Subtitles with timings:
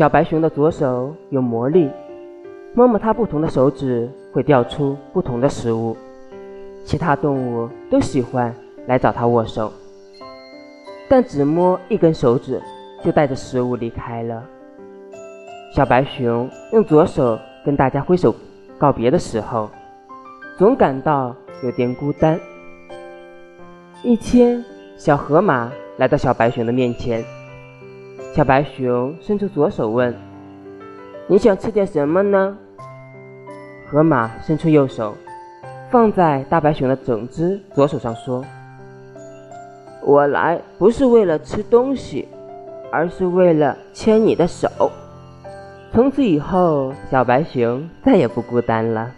[0.00, 1.90] 小白熊的左手有魔力，
[2.72, 5.94] 摸摸它不同的手指会掉出不同的食物，
[6.86, 8.54] 其他动物都喜欢
[8.86, 9.70] 来找它握手，
[11.06, 12.58] 但只摸一根手指
[13.04, 14.42] 就带着食物离开了。
[15.76, 18.34] 小白熊用左手跟大家挥手
[18.78, 19.68] 告别的时候，
[20.56, 22.40] 总感到有点孤单。
[24.02, 24.64] 一天，
[24.96, 27.22] 小河马来到小白熊的面前。
[28.32, 30.14] 小白熊伸出左手问
[31.26, 32.56] ：“你想吃点什么呢？”
[33.90, 35.14] 河马伸出右手，
[35.90, 38.44] 放在大白熊的整只左手上说
[40.06, 42.28] ：“我来不是为了吃东西，
[42.92, 44.68] 而是为了牵你的手。”
[45.92, 49.10] 从此以后，小白熊再也不孤单了。